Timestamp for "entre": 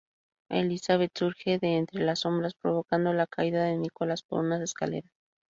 1.77-2.03